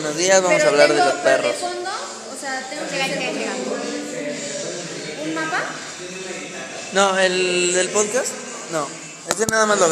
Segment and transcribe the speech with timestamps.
[0.00, 1.52] buenos días, vamos Pero a Pero hablar de los perros.
[1.52, 3.52] De fondo, o sea, tengo que Llega, hacer llega, llega.
[5.24, 5.62] un mapa.
[6.92, 8.32] No, el del podcast,
[8.72, 8.88] no.
[9.28, 9.88] Ese nada más lo